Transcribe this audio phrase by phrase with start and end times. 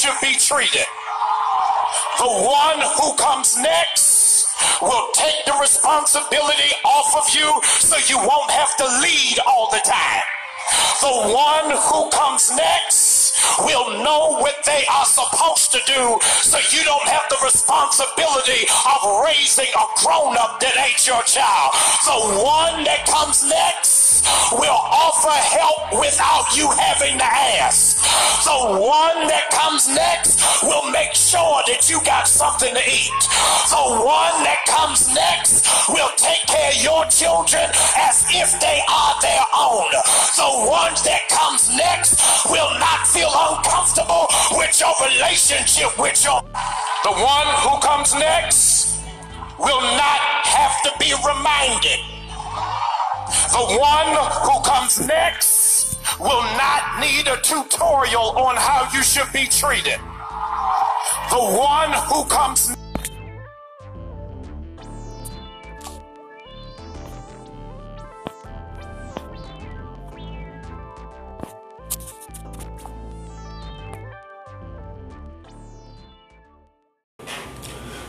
[0.00, 0.88] should be treated.
[2.16, 4.48] The one who comes next
[4.80, 9.84] will take the responsibility off of you so you won't have to lead all the
[9.84, 10.24] time.
[11.04, 16.82] The one who comes next will know what they are supposed to do so you
[16.84, 21.76] don't have the responsibility of raising a grown up that ain't your child.
[22.08, 27.99] The one that comes next will offer help without you having to ask.
[28.44, 33.20] The one that comes next will make sure that you got something to eat.
[33.70, 39.14] The one that comes next will take care of your children as if they are
[39.22, 39.92] their own.
[40.36, 42.18] The one that comes next
[42.48, 44.26] will not feel uncomfortable
[44.58, 46.40] with your relationship with your.
[47.04, 49.00] The one who comes next
[49.58, 52.00] will not have to be reminded.
[53.52, 54.10] The one
[54.42, 60.00] who comes next will not need a tutorial on how you should be treated.
[61.30, 62.74] The one who comes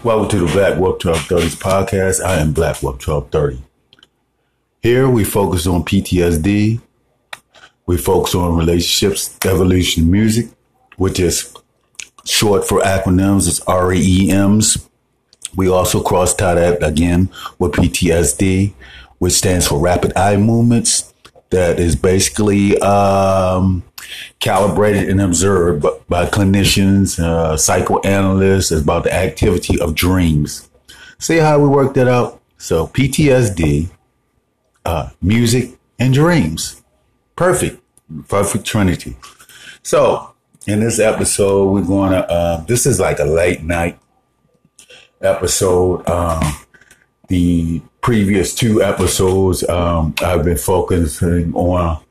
[0.04, 2.26] Welcome to the Black Wolf 1230s podcast.
[2.26, 3.62] I am Black Wolf 1230.
[4.82, 6.82] Here we focus on PTSD.
[7.92, 10.48] We focus on relationships, evolution, music,
[10.96, 11.54] which is
[12.24, 13.50] short for acronyms.
[13.50, 14.88] It's REMs.
[15.58, 17.30] We also cross tie that again
[17.60, 18.72] with PTSD,
[19.18, 21.14] which stands for rapid eye movements.
[21.50, 23.84] That is basically um,
[24.40, 30.70] calibrated and observed by clinicians, uh, psychoanalysts about the activity of dreams.
[31.20, 32.42] See how we work that out?
[32.58, 33.90] So PTSD,
[34.86, 36.82] uh, music, and dreams.
[37.36, 37.81] Perfect.
[38.28, 39.16] Perfect trinity.
[39.84, 40.34] So
[40.68, 44.00] in this episode, we're going to, uh, this is like a late night
[45.22, 46.08] episode.
[46.10, 46.42] Um,
[47.28, 52.04] the previous two episodes, um, I've been focusing on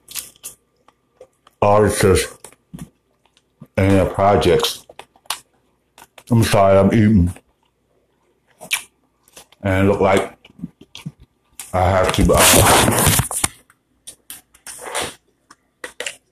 [1.60, 2.36] artists
[3.76, 4.86] and their projects.
[6.30, 7.34] I'm sorry, I'm eating.
[9.62, 10.38] And look like
[11.72, 13.09] I have to uh,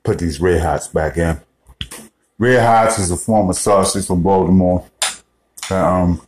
[0.09, 1.39] put these red hots back in.
[2.39, 4.89] Red hots is a form of sausage from Baltimore.
[5.71, 6.27] Um,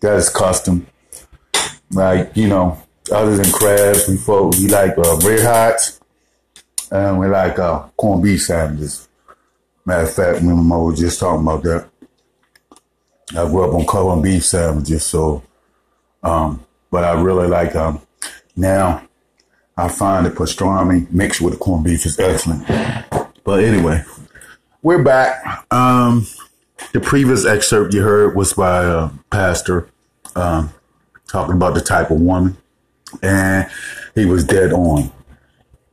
[0.00, 0.86] that is custom.
[1.90, 2.76] Like, you know,
[3.10, 6.00] other than crabs, we folk, we like uh, red hots
[6.92, 9.08] and we like uh, corned beef sandwiches.
[9.86, 11.88] Matter of fact, me and mom were just talking about that.
[13.30, 15.42] I grew up on corned beef sandwiches, so,
[16.22, 18.02] um, but I really like, um,
[18.54, 19.08] now
[19.80, 22.66] I find the pastrami mixed with the corned beef is excellent.
[23.44, 24.04] But anyway,
[24.82, 25.64] we're back.
[25.72, 26.26] Um,
[26.92, 29.88] the previous excerpt you heard was by a pastor,
[30.36, 30.70] um,
[31.28, 32.58] talking about the type of woman,
[33.22, 33.70] and
[34.14, 35.10] he was dead on.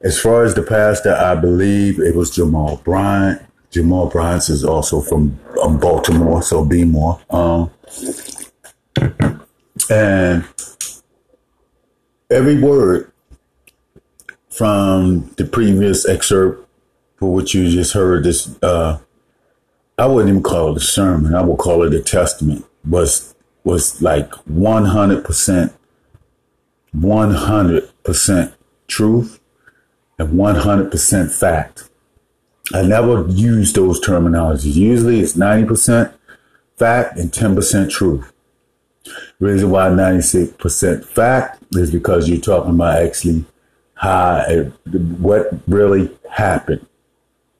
[0.02, 3.42] As far as the pastor, I believe it was Jamal Bryant.
[3.72, 7.22] Jamal Bryant is also from um, Baltimore, so be more.
[7.30, 7.72] Um,
[9.90, 10.46] and
[12.30, 13.14] every word
[14.58, 16.68] from the previous excerpt
[17.18, 19.00] for what you just heard, this uh,
[19.98, 21.36] I wouldn't even call it a sermon.
[21.36, 22.66] I would call it a testament.
[22.88, 25.74] Was was like one hundred percent,
[26.92, 28.54] one hundred percent
[28.88, 29.40] truth
[30.20, 31.90] and 100% fact.
[32.74, 34.76] I never use those terminologies.
[34.76, 36.14] Usually it's 90%
[36.76, 38.34] fact and 10% truth.
[39.06, 43.46] The reason why 96% fact is because you're talking about actually
[43.98, 44.44] how,
[45.20, 46.86] what really happened.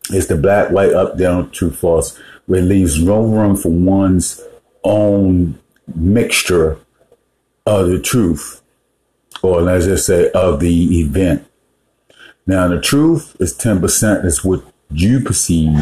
[0.10, 4.42] It's the black, white, up, down, true, false, where it leaves no room for one's
[4.84, 5.60] own
[5.94, 6.78] mixture
[7.66, 8.62] of the truth,
[9.42, 11.46] or let's just say of the event.
[12.46, 15.78] Now, the truth is 10% is what you perceive,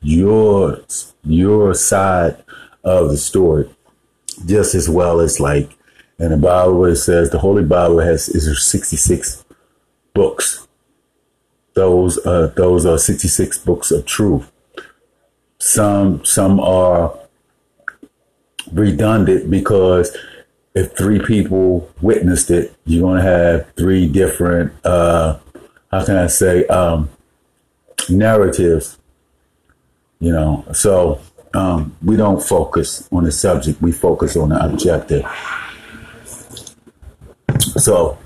[0.00, 2.44] yours, your side
[2.84, 3.68] of the story,
[4.44, 5.76] just as well as like
[6.18, 9.44] in the Bible it says the Holy Bible has is 66
[10.16, 10.66] books.
[11.74, 14.50] Those uh those are 66 books of truth.
[15.58, 17.14] Some some are
[18.72, 20.16] redundant because
[20.74, 25.38] if three people witnessed it, you're gonna have three different uh
[25.90, 27.08] how can I say, um,
[28.08, 28.98] narratives,
[30.18, 30.64] you know.
[30.72, 31.20] So
[31.54, 35.24] um, we don't focus on the subject, we focus on the objective.
[37.76, 38.18] So,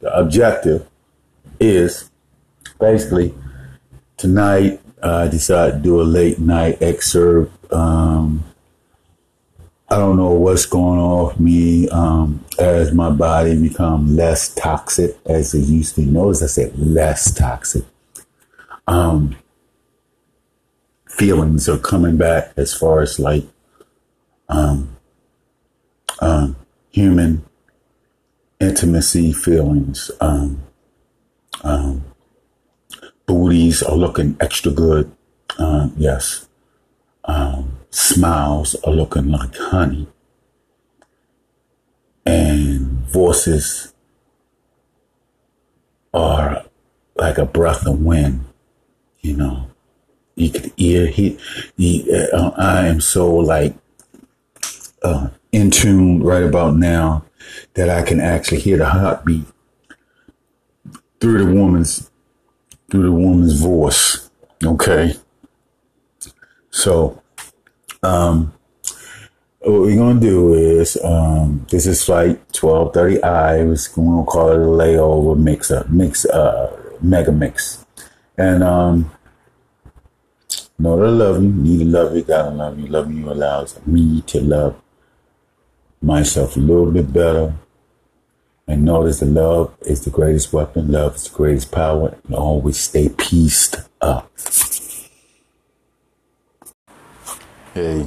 [0.00, 0.86] the objective
[1.60, 2.10] is
[2.78, 3.34] basically
[4.16, 7.72] tonight I decided to do a late night excerpt.
[7.72, 8.44] Um,
[9.88, 15.16] I don't know what's going on with me um, as my body become less toxic
[15.26, 16.00] as it used to.
[16.00, 17.84] Be notice I said less toxic.
[18.88, 19.36] Um,
[21.06, 23.44] feelings are coming back as far as like
[24.48, 24.96] um,
[26.20, 26.56] um,
[26.90, 27.44] human
[28.60, 30.10] intimacy feelings.
[30.20, 30.65] Um,
[31.64, 32.04] um,
[33.26, 35.10] booties are looking extra good.
[35.58, 36.48] Uh, yes.
[37.24, 40.08] Um, smiles are looking like honey.
[42.24, 43.94] And voices
[46.12, 46.64] are
[47.14, 48.44] like a breath of wind,
[49.20, 49.70] you know.
[50.34, 51.38] You could hear he,
[51.76, 53.74] he uh, I am so like
[55.02, 57.24] uh, in tune right about now
[57.74, 59.46] that I can actually hear the heartbeat
[61.20, 62.10] through the woman's
[62.90, 64.30] through the woman's voice.
[64.64, 65.14] Okay.
[66.70, 67.22] So,
[68.02, 68.52] um,
[69.60, 73.64] what we're gonna do is, um, this is flight twelve thirty I.
[73.64, 77.84] Was gonna call it a layover mix up, mix, uh, mega mix,
[78.36, 79.10] and um,
[80.78, 82.86] know that I love you, need to love you, gotta love you.
[82.86, 84.82] Loving you allows me to love
[86.00, 87.54] myself a little bit better,
[88.66, 92.78] and notice the love is the greatest weapon, love is the greatest power, and always
[92.78, 94.30] stay pieced up.
[97.74, 98.06] Hey,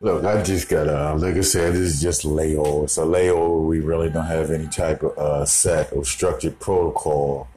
[0.00, 2.84] look, I just got, uh, like I said, this is just a layover.
[2.84, 3.66] It's a layover.
[3.66, 7.48] We really don't have any type of uh, set or structured protocol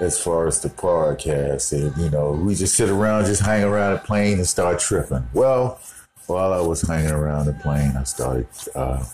[0.00, 1.72] as far as the podcast.
[1.72, 5.26] And, you know, we just sit around, just hang around the plane and start tripping.
[5.32, 5.80] Well,
[6.26, 9.04] while I was hanging around the plane, I started, uh,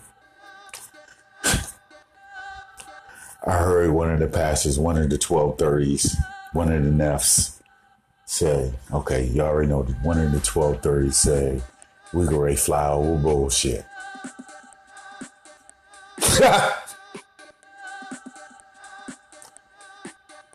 [3.48, 6.14] I heard one of the pastors, one of the 1230s,
[6.52, 7.62] one of the Nefs
[8.26, 11.62] say, okay, you already know, one of the 1230s say,
[12.12, 13.86] we go ready fly over bullshit.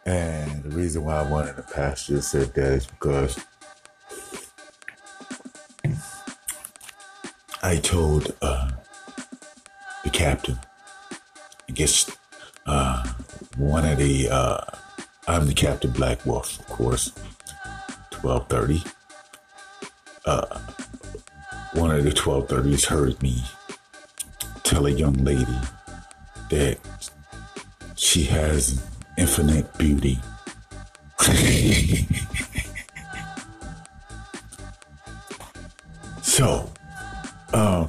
[0.06, 3.40] and the reason why one of the pastors said that is because
[7.64, 8.70] I told uh,
[10.04, 10.60] the captain,
[11.68, 12.16] I guess
[12.66, 13.08] uh,
[13.58, 14.62] one of the, uh,
[15.28, 17.12] I'm the Captain Black Wolf, of course,
[18.22, 18.84] 1230.
[20.26, 20.60] Uh,
[21.74, 23.44] one of the 1230s heard me
[24.64, 25.58] tell a young lady
[26.50, 26.78] that
[27.96, 28.82] she has
[29.18, 30.20] infinite beauty.
[36.22, 36.72] so,
[37.54, 37.88] uh,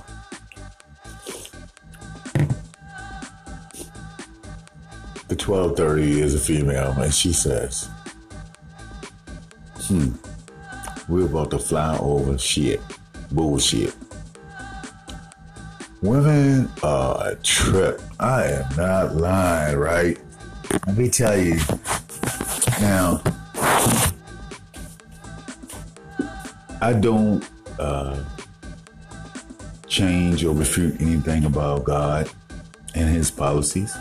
[5.36, 7.88] the 1230 is a female, and she says,
[9.82, 10.12] hmm,
[11.09, 12.80] we're about to fly over shit,
[13.32, 13.94] bullshit.
[16.02, 18.00] Women are a trip.
[18.20, 20.18] I am not lying, right?
[20.87, 21.59] Let me tell you.
[22.80, 23.23] Now,
[26.80, 28.23] I don't uh,
[29.88, 32.30] change or refute anything about God
[32.94, 33.97] and His policies.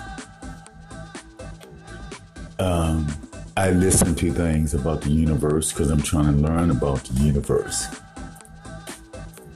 [3.55, 7.86] I listen to things about the universe because I'm trying to learn about the universe.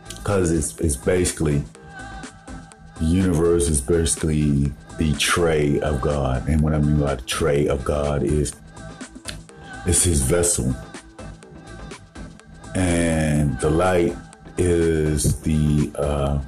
[0.09, 1.63] Because it's, it's basically,
[2.99, 6.47] the universe is basically the tray of God.
[6.47, 8.53] And what I mean by the tray of God is
[9.87, 10.75] it's his vessel.
[12.75, 14.15] And the light
[14.59, 16.39] is the uh,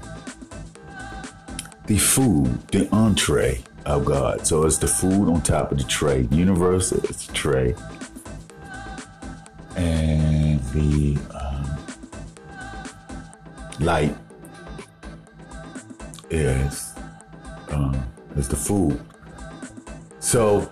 [1.87, 4.45] the food, the entree of God.
[4.45, 6.27] So it's the food on top of the tray.
[6.31, 7.75] Universe is the tray.
[9.75, 11.77] And the um,
[13.79, 14.15] light
[16.29, 16.93] is
[17.69, 18.03] um,
[18.35, 18.99] is the food.
[20.19, 20.71] So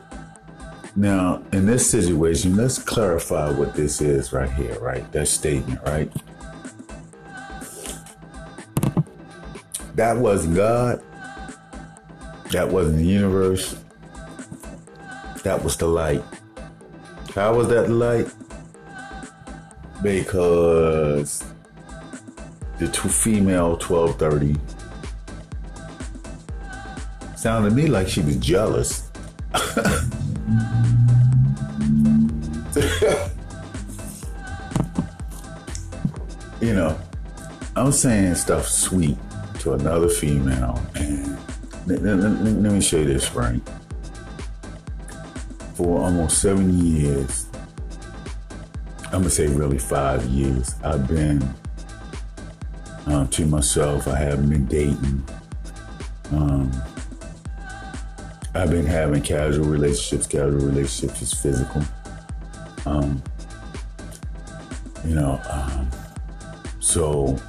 [0.96, 5.10] now in this situation, let's clarify what this is right here, right?
[5.12, 6.12] That statement, right?
[9.96, 11.02] That wasn't God.
[12.51, 13.77] That wasn't the universe.
[15.44, 16.24] That was the light.
[17.36, 18.27] How was that light?
[20.01, 21.44] Because
[22.80, 24.56] the two female 1230
[27.36, 29.10] sounded to me like she was jealous.
[36.62, 36.98] you know,
[37.75, 39.18] I'm saying stuff sweet
[39.60, 41.26] to another female, and
[41.88, 43.63] let, let, let, let me show you this, Frank.
[45.75, 47.46] For almost seven years,
[49.06, 51.41] I'm gonna say really five years, I've been
[53.06, 54.06] um, to myself.
[54.08, 55.24] I haven't been dating.
[56.32, 56.72] Um,
[58.53, 60.27] I've been having casual relationships.
[60.27, 61.84] Casual relationships is physical.
[62.86, 63.24] Um,
[65.06, 65.89] you know, um,
[66.79, 67.39] so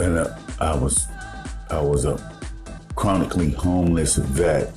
[0.00, 1.06] and uh, I was
[1.70, 2.18] I was a
[2.96, 4.72] chronically homeless vet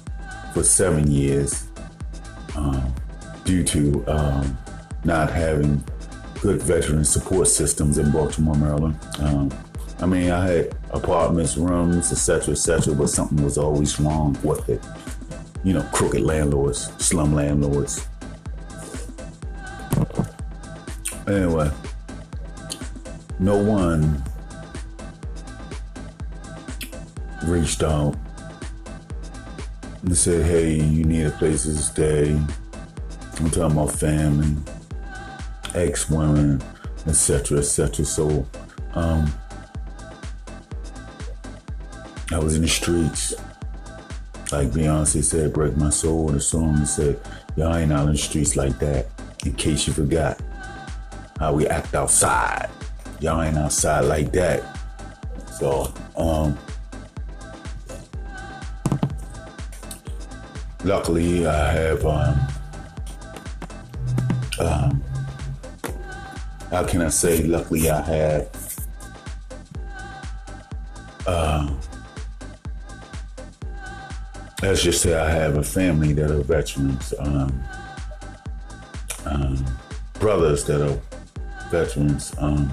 [0.54, 1.68] for seven years
[2.56, 2.94] um,
[3.44, 4.58] due to um,
[5.04, 5.84] not having
[6.42, 9.00] good veteran support systems in Baltimore, Maryland.
[9.20, 9.52] Um,
[10.00, 14.86] I mean, I had apartments, rooms, etc., etc., but something was always wrong with it.
[15.64, 18.06] You know, crooked landlords, slum landlords.
[21.28, 21.72] Anyway,
[23.40, 24.22] no one
[27.44, 28.16] reached out
[30.02, 32.32] and said, hey, you need a place to stay.
[32.32, 34.56] I'm talking about family,
[35.76, 36.62] ex women,
[37.08, 38.06] etc., etc.
[38.06, 38.46] So,
[38.94, 39.32] um,
[42.32, 43.34] I was in the streets.
[44.52, 47.20] Like Beyonce said, break my soul the song said,
[47.56, 49.08] y'all ain't out in the streets like that.
[49.46, 50.40] In case you forgot
[51.40, 52.70] how we act outside.
[53.20, 54.64] Y'all ain't outside like that.
[55.52, 56.58] So, um,
[60.84, 62.40] luckily I have um,
[64.60, 65.04] um,
[66.70, 68.86] how can I say luckily I have
[71.26, 71.74] uh,
[74.62, 77.64] let's just say I have a family that are veterans um,
[79.26, 79.66] um,
[80.20, 81.00] brothers that are
[81.70, 82.70] veterans um,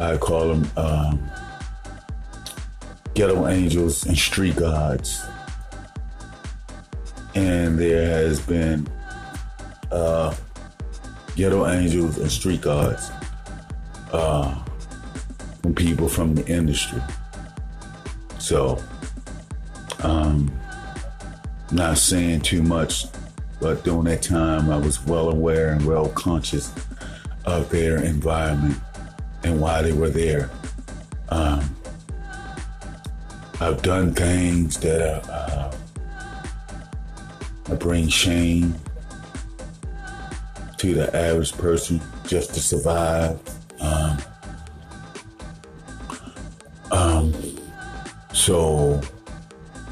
[0.00, 1.30] I call them um,
[3.14, 5.22] ghetto angels and street gods
[7.34, 8.86] and there has been
[9.90, 10.34] uh,
[11.36, 13.10] ghetto angels and street guards
[14.12, 14.62] uh,
[15.62, 17.00] from people from the industry.
[18.38, 18.78] So,
[20.02, 20.50] um,
[21.70, 23.06] not saying too much,
[23.60, 26.72] but during that time, I was well aware and well conscious
[27.44, 28.78] of their environment
[29.44, 30.50] and why they were there.
[31.28, 31.76] Um,
[33.60, 35.32] I've done things that are.
[35.32, 35.81] Uh,
[37.70, 38.74] I bring shame
[40.78, 43.38] to the average person just to survive.
[43.80, 44.18] Um,
[46.90, 47.34] um,
[48.32, 49.00] so,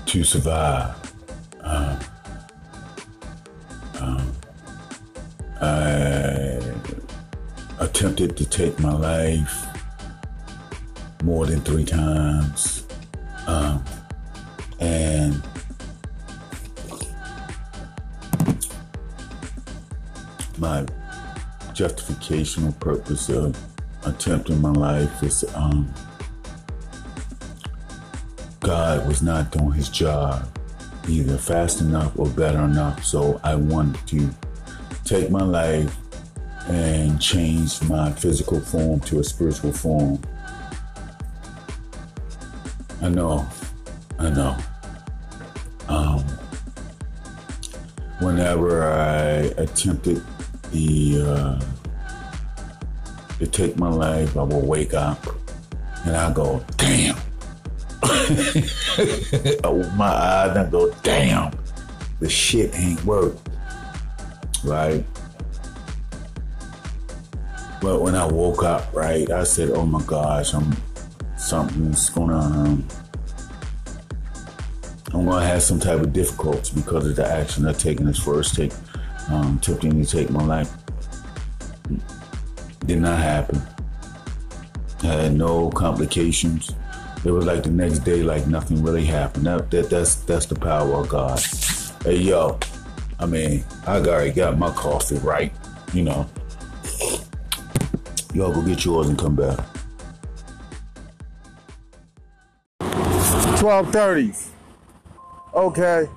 [0.07, 0.97] to survive,
[1.61, 1.99] um,
[4.01, 4.33] um,
[5.61, 6.61] I
[7.79, 9.67] attempted to take my life
[11.23, 12.80] more than three times.
[21.81, 23.57] Justificational purpose of
[24.05, 25.91] attempting my life is um,
[28.61, 30.47] God was not doing his job
[31.09, 33.03] either fast enough or better enough.
[33.03, 34.31] So I wanted to
[35.07, 35.97] take my life
[36.69, 40.21] and change my physical form to a spiritual form.
[43.01, 43.49] I know,
[44.19, 44.55] I know.
[45.89, 46.21] Um,
[48.21, 50.23] whenever I attempted
[50.71, 51.61] the uh,
[53.47, 55.27] take my life, I will wake up
[56.05, 57.17] and I go, damn.
[59.65, 61.53] Open my eyes and go, damn,
[62.21, 63.37] the shit ain't work.
[64.65, 65.05] Right?
[67.81, 70.77] But when I woke up, right, I said, oh my gosh, I'm
[71.37, 72.87] something's gonna um,
[75.13, 78.55] I'm gonna have some type of difficulty because of the action I've taken this first
[78.55, 78.73] take
[79.31, 80.73] um, to take my life.
[82.87, 83.61] Did not happen.
[85.03, 86.73] I had no complications.
[87.25, 89.47] It was like the next day, like nothing really happened.
[89.47, 91.41] That, that that's that's the power of God.
[92.05, 92.59] Hey yo,
[93.19, 95.53] I mean, I already got my coffee right,
[95.93, 96.27] you know.
[98.33, 99.59] Y'all go get yours and come back.
[103.61, 104.49] 1230s.
[105.53, 106.09] Okay.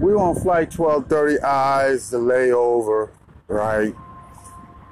[0.00, 3.10] We on flight 1230 eyes, the layover,
[3.48, 3.92] right?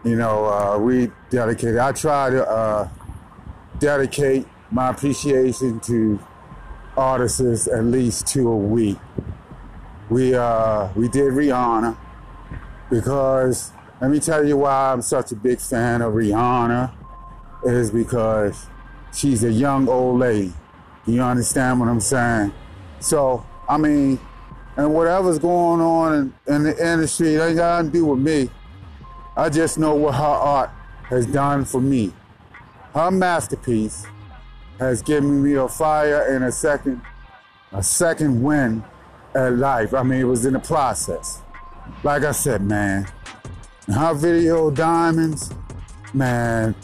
[0.05, 2.89] You know, uh, we dedicated, I try to uh,
[3.79, 6.19] dedicate my appreciation to
[6.97, 8.99] artists at least two a week.
[10.11, 11.97] We uh, we did Rihanna,
[12.91, 16.93] because let me tell you why I'm such a big fan of Rihanna
[17.65, 18.67] is because
[19.13, 20.53] she's a young old lady.
[21.07, 22.53] You understand what I'm saying?
[22.99, 24.19] So, I mean,
[24.77, 26.15] and whatever's going on
[26.47, 28.51] in, in the industry, it ain't got to do with me.
[29.37, 30.71] I just know what her art
[31.09, 32.13] has done for me.
[32.95, 34.07] Her masterpiece
[34.79, 37.01] has given me a fire and a second,
[37.73, 38.83] a second win
[39.35, 39.95] at life.
[39.95, 41.43] I mean, it was in the process.
[42.03, 43.07] Like I said, man,
[43.89, 45.51] her video Diamonds,
[46.13, 46.75] man,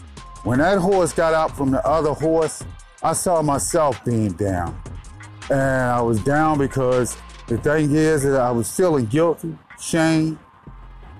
[0.44, 2.64] when that horse got out from the other horse,
[3.02, 4.80] I saw myself being down.
[5.50, 7.16] And I was down because
[7.52, 10.38] the thing is that I was feeling guilty, shame,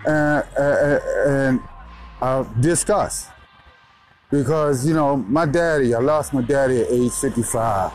[0.06, 1.60] and, and,
[2.22, 3.28] and disgust.
[4.30, 7.92] Because, you know, my daddy, I lost my daddy at age 55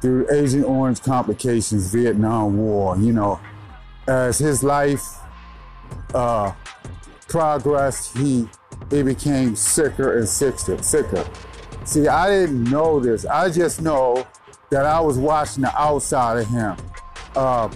[0.00, 3.38] through Agent Orange complications, Vietnam War, you know.
[4.08, 5.04] As his life
[6.14, 6.52] uh,
[7.28, 8.48] progressed, he,
[8.90, 11.28] he became sicker and sicker, sicker.
[11.84, 13.26] See, I didn't know this.
[13.26, 14.26] I just know
[14.70, 16.76] that I was watching the outside of him.
[17.36, 17.70] Uh,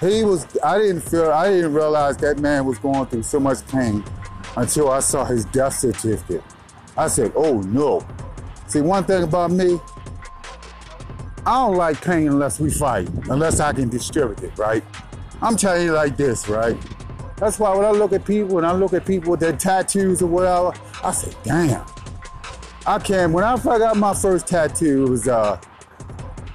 [0.00, 3.66] he was, I didn't feel, I didn't realize that man was going through so much
[3.68, 4.02] pain
[4.56, 6.42] until I saw his death certificate.
[6.96, 8.06] I said, oh no.
[8.66, 9.78] See, one thing about me,
[11.46, 14.82] I don't like pain unless we fight, unless I can distribute it, right?
[15.42, 16.76] I'm telling you like this, right?
[17.36, 20.22] That's why when I look at people and I look at people with their tattoos
[20.22, 21.84] or whatever, I say, damn.
[22.86, 23.32] I can.
[23.32, 25.60] When I got my first tattoo, it was uh,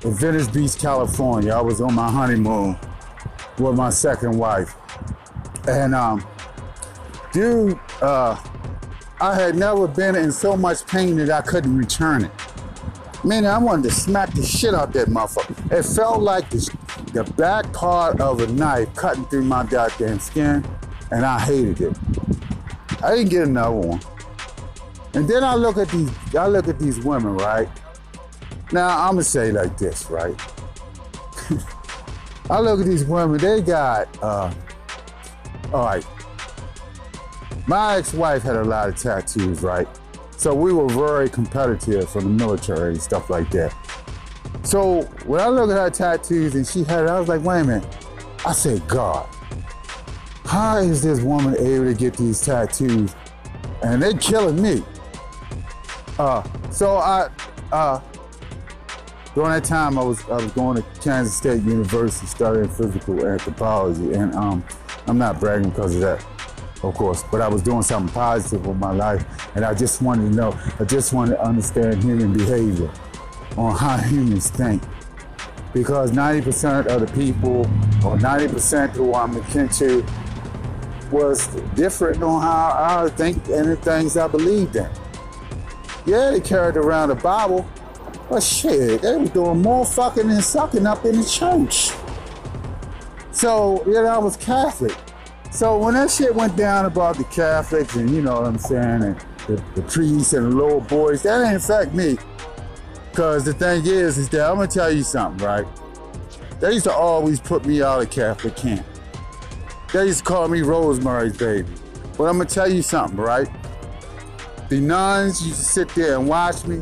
[0.04, 1.54] in Venice Beach, California.
[1.54, 2.78] I was on my honeymoon
[3.58, 4.76] with my second wife.
[5.68, 6.26] And um,
[7.34, 8.38] dude, uh,
[9.22, 12.32] I had never been in so much pain that I couldn't return it.
[13.26, 15.72] Man, I wanted to smack the shit out that motherfucker.
[15.74, 16.74] It felt like the,
[17.12, 20.66] the back part of a knife cutting through my goddamn skin,
[21.12, 21.98] and I hated it.
[23.04, 24.00] I didn't get another one.
[25.14, 27.68] And then I look at these, I look at these women, right?
[28.72, 30.40] Now I'm gonna say like this, right?
[32.50, 34.52] I look at these women, they got, uh,
[35.72, 36.06] all right,
[37.68, 39.88] my ex-wife had a lot of tattoos, right?
[40.36, 43.76] So we were very competitive from the military and stuff like that.
[44.64, 47.62] So when I look at her tattoos and she had it, I was like, wait
[47.62, 47.98] a minute.
[48.46, 49.28] I said, God,
[50.46, 53.16] how is this woman able to get these tattoos?
[53.84, 54.84] And they're killing me.
[56.18, 57.30] Uh, so I,
[57.72, 58.00] uh,
[59.40, 64.12] during that time, I was I was going to Kansas State University studying physical anthropology,
[64.12, 64.62] and um,
[65.08, 66.26] I'm not bragging because of that
[66.84, 69.24] of course, but I was doing something positive with my life,
[69.56, 72.92] and I just wanted to know, I just wanted to understand human behavior
[73.56, 74.84] on how humans think.
[75.74, 77.62] Because 90% of the people,
[78.06, 80.06] or 90% who I'm akin to,
[81.12, 84.90] was different on how I think and the things I believed in.
[86.06, 87.66] Yeah, they carried around the Bible,
[88.30, 91.92] but shit, they was doing more fucking and sucking up in the church.
[93.32, 94.96] So, know, I was Catholic.
[95.52, 99.04] So when that shit went down about the Catholics and you know what I'm saying,
[99.04, 102.18] and the, the priests and the little boys, that didn't affect me.
[103.14, 105.66] Cause the thing is, is that I'm gonna tell you something, right?
[106.60, 108.86] They used to always put me out of Catholic camp.
[109.92, 111.68] They used to call me Rosemary's baby.
[112.18, 113.50] But I'm gonna tell you something, right?
[114.70, 116.82] The nuns used to sit there and watch me,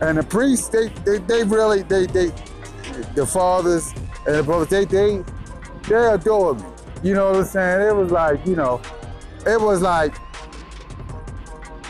[0.00, 2.32] and the priests, they they, they really they they
[3.14, 3.92] the fathers
[4.26, 5.24] and the brothers, they they
[5.88, 6.66] they adored me.
[7.02, 7.88] You know what I'm saying?
[7.88, 8.80] It was like, you know,
[9.46, 10.14] it was like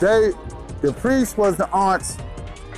[0.00, 0.32] they,
[0.82, 2.18] the priests was the aunts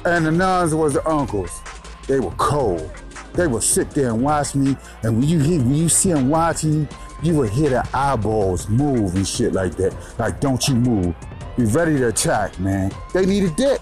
[0.05, 1.62] and the nuns was the uncles.
[2.07, 2.91] They were cold.
[3.33, 6.31] They would sit there and watch me, and when you hear, when you see them
[6.31, 6.89] watching you,
[7.23, 9.95] you would hear their eyeballs move and shit like that.
[10.19, 11.15] Like, don't you move.
[11.57, 12.93] Be ready to attack, man.
[13.12, 13.81] They needed dick.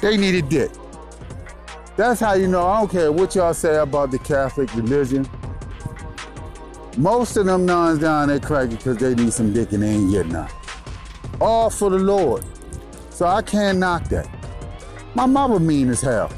[0.00, 0.70] They needed dick.
[1.96, 2.66] That's how you know.
[2.66, 5.28] I don't care what y'all say about the Catholic religion.
[6.96, 10.10] Most of them nuns down there cracky because they need some dick and they ain't
[10.12, 10.50] getting none.
[11.40, 12.44] All for the Lord.
[13.10, 14.28] So I can't knock that.
[15.14, 16.32] My mother mean as hell.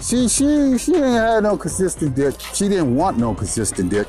[0.00, 2.38] She she she ain't had no consistent dick.
[2.40, 4.08] She didn't want no consistent dick.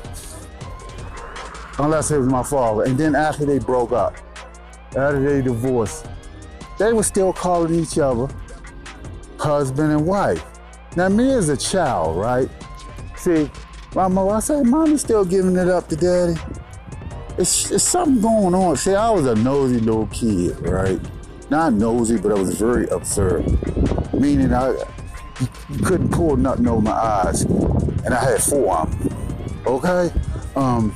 [1.78, 2.82] Unless it was my father.
[2.82, 4.16] And then after they broke up,
[4.96, 6.06] after they divorced,
[6.78, 8.28] they were still calling each other
[9.38, 10.44] husband and wife.
[10.96, 12.48] Now me as a child, right?
[13.16, 13.50] See,
[13.94, 16.34] Mama, I said, Mommy's still giving it up to Daddy.
[17.38, 18.76] It's, it's something going on.
[18.76, 21.00] See, I was a nosy little kid, right?
[21.50, 23.44] Not nosy, but I was very absurd.
[24.14, 24.74] Meaning I
[25.84, 27.42] couldn't pull nothing over my eyes.
[27.42, 29.64] And I had them.
[29.66, 30.12] Okay?
[30.56, 30.94] Um,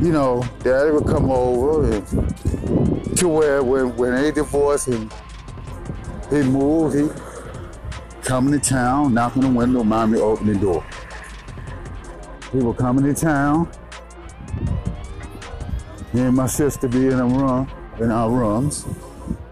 [0.00, 5.12] you know, daddy would come over and to where when, when they divorced and
[6.32, 7.08] he moved, he
[8.22, 10.84] coming to town, knocking on the window, mommy open the door.
[12.50, 13.70] He would come into town.
[16.12, 18.86] Me and my sister be in a room, in our rooms,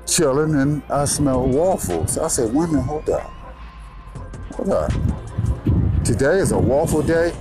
[0.06, 2.18] chilling, and I smell waffles.
[2.18, 3.30] I said, wait a minute, hold up.
[4.54, 4.92] Hold up.
[6.04, 7.34] Today is a waffle day?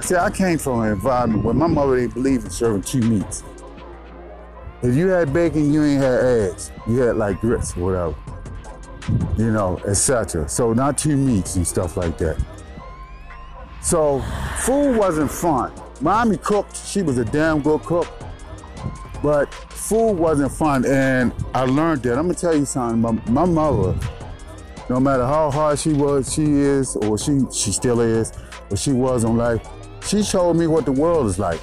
[0.00, 3.44] See, I came from an environment where my mother didn't believe in serving two meats.
[4.82, 6.72] If you had bacon, you ain't had eggs.
[6.88, 8.31] You had like grits, or whatever.
[9.36, 10.48] You know, etc.
[10.48, 12.42] So not two meats and stuff like that.
[13.82, 14.20] So
[14.58, 15.72] food wasn't fun.
[16.00, 18.08] Mommy cooked, she was a damn good cook.
[19.22, 22.18] But food wasn't fun, and I learned that.
[22.18, 23.00] I'm gonna tell you something.
[23.00, 23.96] My, my mother,
[24.88, 28.32] no matter how hard she was, she is, or she she still is,
[28.68, 29.66] but she was on life,
[30.04, 31.60] she showed me what the world is like.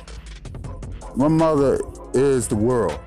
[1.15, 1.81] My mother
[2.13, 2.97] is the world.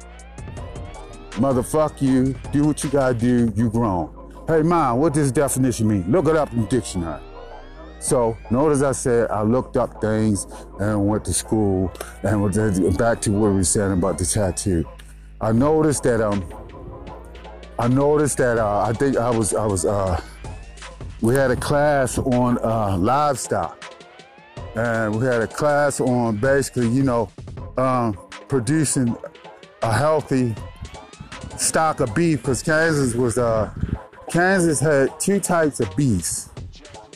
[1.39, 2.35] Mother, fuck you.
[2.53, 3.53] Do what you gotta do.
[3.57, 4.22] You grown.
[4.53, 6.13] Hey, mom, what does definition mean?
[6.13, 7.23] Look it up in the dictionary.
[8.01, 10.47] So, notice I said I looked up things
[10.79, 11.91] and went to school
[12.23, 14.87] and back to what we were saying about the tattoo.
[15.41, 16.45] I noticed that um,
[17.79, 20.21] I noticed that uh, I think I was I was uh,
[21.23, 23.83] we had a class on uh, livestock
[24.77, 27.31] and we had a class on basically, you know,
[27.79, 28.13] um,
[28.49, 29.17] producing
[29.81, 30.55] a healthy
[31.57, 33.73] stock of beef because Kansas was uh,
[34.33, 36.49] Kansas had two types of beefs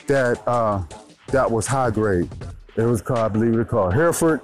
[0.06, 0.82] that uh,
[1.28, 2.28] that was high grade.
[2.76, 4.42] It was called, I believe it was called Hereford.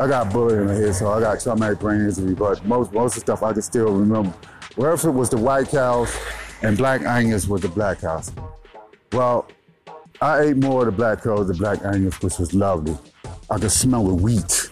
[0.00, 3.12] I got bullet in my head, so I got traumatic brain injury, but most most
[3.12, 4.32] of the stuff I can still remember.
[4.74, 6.16] Hereford was the white cows,
[6.62, 8.32] and Black Angus was the black cows.
[9.12, 9.46] Well,
[10.22, 12.96] I ate more of the black cows, the Black Angus, which was lovely.
[13.50, 14.70] I could smell the wheat,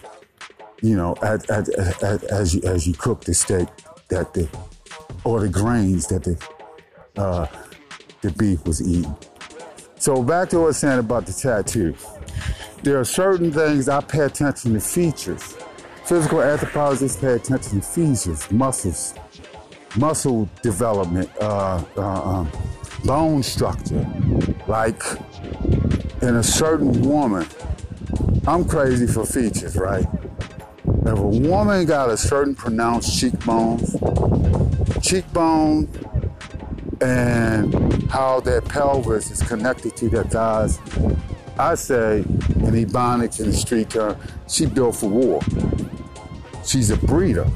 [0.81, 3.67] you know, as, as, as, as you as you cook the steak,
[4.09, 4.49] that the
[5.23, 7.47] or the grains that the uh,
[8.21, 9.15] the beef was eating.
[9.95, 11.95] So back to what I was saying about the tattoo.
[12.83, 15.55] There are certain things I pay attention to features.
[16.05, 19.13] Physical anthropologists pay attention to features, muscles,
[19.97, 22.51] muscle development, uh, uh, um,
[23.05, 24.07] bone structure.
[24.67, 25.03] Like
[26.21, 27.47] in a certain woman,
[28.47, 30.05] I'm crazy for features, right?
[31.03, 33.95] If a woman got a certain pronounced cheekbones,
[35.01, 35.89] cheekbone,
[37.01, 40.77] and how that pelvis is connected to their thighs,
[41.57, 44.15] I say in Ebonics in the street term,
[44.47, 45.41] she built for war.
[46.63, 47.49] She's a breeder.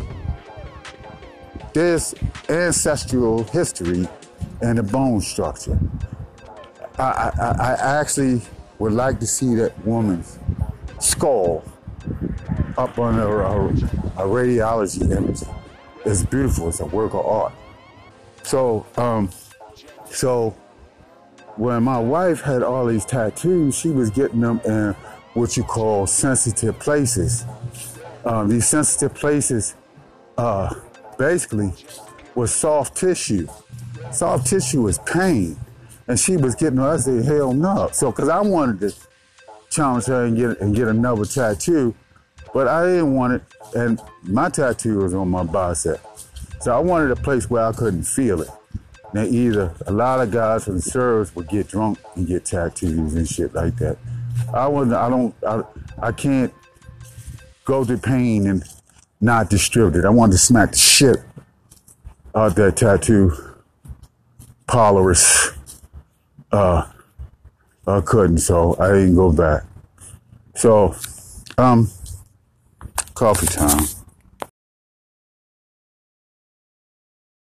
[1.74, 2.16] There's
[2.50, 4.08] ancestral history
[4.62, 5.78] and the bone structure.
[6.98, 8.42] I, I, I actually
[8.80, 10.40] would like to see that woman's
[11.00, 11.64] skull
[12.78, 15.42] up on a, a, a radiology image.
[16.06, 16.70] It's beautiful.
[16.70, 17.54] It's a work of art.
[18.44, 19.30] So, um,
[20.06, 20.52] so
[21.56, 24.94] when my wife had all these tattoos, she was getting them in
[25.34, 27.46] what you call sensitive places.
[28.24, 29.76] Um, these sensitive places,
[30.38, 30.74] uh,
[31.18, 31.74] basically,
[32.36, 33.48] was soft tissue.
[34.12, 35.58] Soft tissue is pain,
[36.08, 36.80] and she was getting.
[36.80, 38.96] I said, "Hell no!" So, because I wanted to
[39.70, 41.96] challenge her and get and get another tattoo,
[42.56, 43.41] but I didn't want it.
[43.76, 46.00] And my tattoo was on my bicep,
[46.62, 48.50] so I wanted a place where I couldn't feel it.
[49.13, 53.15] Now, either a lot of guys from the service would get drunk and get tattoos
[53.15, 53.98] and shit like that.
[54.54, 54.96] I wasn't.
[54.96, 55.36] I don't.
[55.46, 55.63] I,
[56.02, 56.54] I can't
[57.65, 58.63] go through pain and
[59.20, 60.06] not distribute it.
[60.06, 61.18] I wanted to smack the shit
[62.34, 63.34] out that tattoo
[64.65, 65.52] Polaris.
[66.54, 66.89] Uh,
[67.86, 69.63] I couldn't, so I didn't go back.
[70.56, 70.96] So,
[71.58, 71.89] um,
[73.15, 74.05] coffee time.